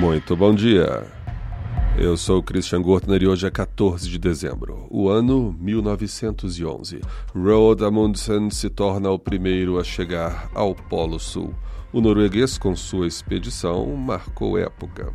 Muito 0.00 0.34
bom 0.34 0.54
dia. 0.54 1.06
Eu 1.98 2.16
sou 2.16 2.42
Christian 2.42 2.80
Gortner 2.80 3.22
e 3.22 3.26
hoje 3.26 3.46
é 3.46 3.50
14 3.50 4.08
de 4.08 4.18
dezembro, 4.18 4.86
o 4.88 5.10
ano 5.10 5.54
1911. 5.60 7.02
Roald 7.34 7.84
Amundsen 7.84 8.48
se 8.48 8.70
torna 8.70 9.10
o 9.10 9.18
primeiro 9.18 9.78
a 9.78 9.84
chegar 9.84 10.50
ao 10.54 10.74
Polo 10.74 11.20
Sul. 11.20 11.54
O 11.92 12.00
norueguês, 12.00 12.56
com 12.56 12.74
sua 12.74 13.06
expedição, 13.06 13.94
marcou 13.94 14.56
época. 14.56 15.12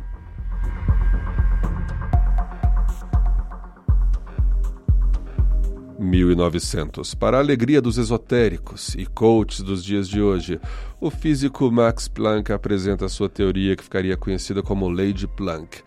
1900. 5.98 7.14
Para 7.14 7.36
a 7.36 7.40
alegria 7.40 7.80
dos 7.80 7.98
esotéricos 7.98 8.94
e 8.94 9.06
coaches 9.06 9.60
dos 9.60 9.84
dias 9.84 10.08
de 10.08 10.20
hoje, 10.20 10.60
o 11.00 11.10
físico 11.10 11.70
Max 11.70 12.08
Planck 12.08 12.52
apresenta 12.52 13.08
sua 13.08 13.28
teoria 13.28 13.76
que 13.76 13.84
ficaria 13.84 14.16
conhecida 14.16 14.62
como 14.62 14.88
Lei 14.88 15.12
de 15.12 15.26
Planck 15.26 15.82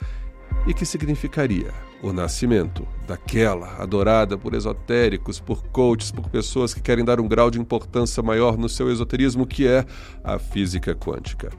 e 0.68 0.74
que 0.74 0.86
significaria 0.86 1.72
o 2.02 2.14
nascimento 2.14 2.88
daquela 3.06 3.82
adorada 3.82 4.38
por 4.38 4.54
esotéricos, 4.54 5.40
por 5.40 5.64
coaches, 5.68 6.12
por 6.12 6.30
pessoas 6.30 6.74
que 6.74 6.82
querem 6.82 7.04
dar 7.04 7.20
um 7.20 7.28
grau 7.28 7.52
de 7.52 7.60
importância 7.60 8.24
maior 8.24 8.58
no 8.58 8.70
seu 8.70 8.90
esoterismo, 8.92 9.46
que 9.46 9.68
é 9.68 9.86
a 10.24 10.40
física 10.40 10.96
quântica. 10.96 11.50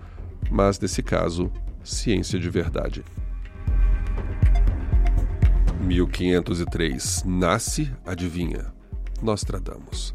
Mas, 0.51 0.81
nesse 0.81 1.03
caso, 1.03 1.51
ciência 1.85 2.39
de 2.39 2.49
verdade. 2.49 3.05
1503 5.81 7.25
nasce 7.25 7.91
Adivinha, 8.05 8.73
Nostradamus. 9.23 10.15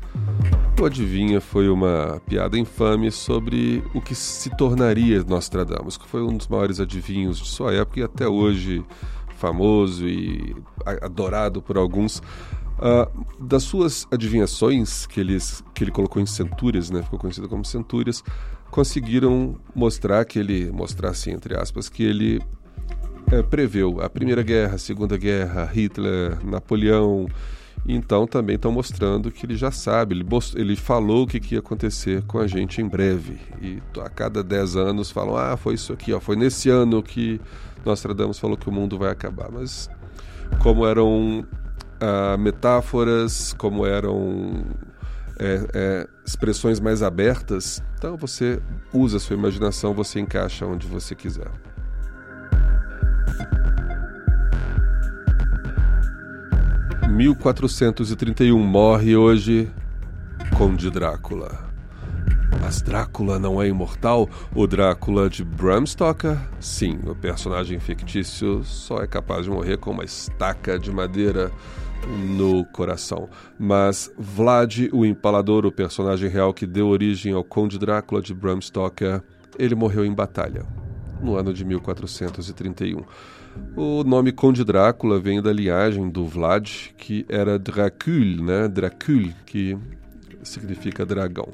O 0.79 0.85
Adivinha 0.85 1.41
foi 1.41 1.69
uma 1.69 2.21
piada 2.27 2.57
infame 2.57 3.11
sobre 3.11 3.83
o 3.93 4.01
que 4.01 4.13
se 4.13 4.49
tornaria 4.55 5.23
Nostradamus, 5.23 5.97
que 5.97 6.07
foi 6.07 6.21
um 6.21 6.37
dos 6.37 6.47
maiores 6.47 6.79
adivinhos 6.79 7.39
de 7.39 7.47
sua 7.47 7.73
época 7.73 7.99
e 7.99 8.03
até 8.03 8.27
hoje 8.27 8.83
famoso 9.37 10.07
e 10.07 10.55
adorado 11.01 11.61
por 11.61 11.77
alguns. 11.77 12.21
Uh, 12.77 13.25
das 13.39 13.63
suas 13.63 14.05
adivinhações 14.11 15.05
que, 15.05 15.19
eles, 15.19 15.63
que 15.73 15.83
ele 15.83 15.91
colocou 15.91 16.21
em 16.21 16.25
centúrias, 16.25 16.89
né, 16.89 17.01
ficou 17.01 17.17
conhecido 17.17 17.47
como 17.47 17.63
centúrias, 17.63 18.21
conseguiram 18.69 19.55
mostrar 19.73 20.25
que 20.25 20.37
ele, 20.37 20.69
mostrar 20.71 21.11
assim, 21.11 21.31
entre 21.31 21.57
aspas, 21.57 21.87
que 21.87 22.03
ele 22.03 22.41
é, 23.31 23.41
preveu 23.41 24.01
a 24.01 24.09
Primeira 24.09 24.43
Guerra, 24.43 24.75
a 24.75 24.77
Segunda 24.77 25.17
Guerra, 25.17 25.65
Hitler, 25.65 26.37
Napoleão. 26.45 27.27
Então 27.87 28.25
também 28.25 28.55
estão 28.55 28.71
mostrando 28.71 29.31
que 29.31 29.45
ele 29.45 29.55
já 29.55 29.69
sabe, 29.69 30.15
ele, 30.15 30.25
ele 30.55 30.75
falou 30.75 31.23
o 31.23 31.27
que, 31.27 31.39
que, 31.39 31.53
ia 31.53 31.59
acontecer 31.59 32.23
com 32.23 32.39
a 32.39 32.47
gente 32.47 32.81
em 32.81 32.87
breve. 32.87 33.37
E 33.61 33.79
a 34.01 34.09
cada 34.09 34.43
10 34.43 34.75
anos 34.75 35.11
falam, 35.11 35.37
ah, 35.37 35.55
foi 35.55 35.75
isso 35.75 35.93
aqui, 35.93 36.11
ó, 36.11 36.19
foi 36.19 36.35
nesse 36.35 36.69
ano 36.69 37.03
que 37.03 37.39
Nostradamus 37.85 38.39
falou 38.39 38.57
que 38.57 38.67
o 38.67 38.71
mundo 38.71 38.97
vai 38.97 39.11
acabar. 39.11 39.51
Mas 39.51 39.87
como 40.63 40.87
eram 40.87 41.45
ah, 41.99 42.35
metáforas, 42.37 43.53
como 43.53 43.85
eram 43.85 44.65
é, 45.39 45.67
é, 45.73 46.07
expressões 46.25 46.79
mais 46.79 47.03
abertas, 47.03 47.83
então 47.97 48.17
você 48.17 48.59
usa 48.91 49.17
a 49.17 49.19
sua 49.19 49.35
imaginação, 49.35 49.93
você 49.93 50.19
encaixa 50.19 50.65
onde 50.65 50.87
você 50.87 51.13
quiser. 51.13 51.51
1431 57.15 58.59
morre 58.59 59.15
hoje 59.15 59.71
Conde 60.57 60.91
Drácula. 60.91 61.65
Mas 62.59 62.81
Drácula 62.81 63.39
não 63.39 63.61
é 63.61 63.69
imortal? 63.69 64.29
O 64.53 64.67
Drácula 64.67 65.29
de 65.29 65.41
Bram 65.41 65.85
Stoker? 65.85 66.37
Sim, 66.59 66.99
o 67.05 67.15
personagem 67.15 67.79
fictício 67.79 68.65
só 68.65 68.97
é 68.97 69.07
capaz 69.07 69.45
de 69.45 69.49
morrer 69.49 69.77
com 69.77 69.91
uma 69.91 70.03
estaca 70.03 70.77
de 70.77 70.91
madeira 70.91 71.53
no 72.35 72.65
coração. 72.65 73.29
Mas 73.57 74.11
Vlad, 74.17 74.89
o 74.91 75.05
Empalador, 75.05 75.65
o 75.65 75.71
personagem 75.71 76.29
real 76.29 76.53
que 76.53 76.65
deu 76.65 76.89
origem 76.89 77.31
ao 77.31 77.45
Conde 77.45 77.79
Drácula 77.79 78.21
de 78.21 78.33
Bram 78.33 78.59
Stoker, 78.59 79.23
ele 79.57 79.73
morreu 79.73 80.03
em 80.03 80.13
batalha 80.13 80.65
no 81.25 81.35
ano 81.35 81.53
de 81.53 81.65
1431. 81.65 83.03
O 83.75 84.03
nome 84.03 84.31
Conde 84.31 84.63
Drácula 84.63 85.19
vem 85.19 85.41
da 85.41 85.51
linhagem 85.51 86.09
do 86.09 86.25
Vlad, 86.25 86.91
que 86.97 87.25
era 87.27 87.57
Dracul, 87.57 88.43
né? 88.43 88.67
Dracul, 88.67 89.33
que 89.45 89.77
significa 90.43 91.05
dragão. 91.05 91.49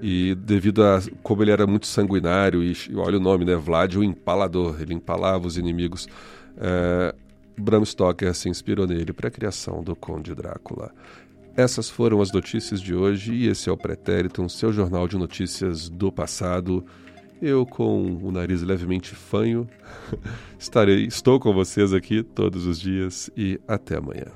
E 0.00 0.34
devido 0.34 0.82
a 0.84 1.00
como 1.22 1.42
ele 1.42 1.50
era 1.50 1.66
muito 1.66 1.86
sanguinário, 1.86 2.62
e 2.62 2.76
olha 2.94 3.18
o 3.18 3.20
nome, 3.20 3.44
né? 3.44 3.56
Vlad, 3.56 3.96
o 3.96 4.04
empalador, 4.04 4.80
ele 4.80 4.94
empalava 4.94 5.46
os 5.46 5.56
inimigos. 5.56 6.06
É, 6.56 7.14
Bram 7.58 7.84
Stoker 7.84 8.34
se 8.34 8.48
inspirou 8.48 8.86
nele 8.86 9.12
para 9.12 9.28
a 9.28 9.30
criação 9.30 9.82
do 9.82 9.96
Conde 9.96 10.34
Drácula. 10.34 10.92
Essas 11.56 11.90
foram 11.90 12.22
as 12.22 12.32
notícias 12.32 12.80
de 12.80 12.94
hoje 12.94 13.34
e 13.34 13.48
esse 13.48 13.68
é 13.68 13.72
o 13.72 13.76
Pretérito, 13.76 14.42
um 14.42 14.48
seu 14.48 14.72
jornal 14.72 15.06
de 15.06 15.18
notícias 15.18 15.88
do 15.88 16.10
passado. 16.10 16.84
Eu, 17.42 17.66
com 17.66 18.20
o 18.22 18.30
nariz 18.30 18.62
levemente 18.62 19.16
fanho, 19.16 19.68
estarei, 20.56 21.06
estou 21.06 21.40
com 21.40 21.52
vocês 21.52 21.92
aqui 21.92 22.22
todos 22.22 22.66
os 22.66 22.78
dias 22.78 23.28
e 23.36 23.60
até 23.66 23.96
amanhã. 23.96 24.26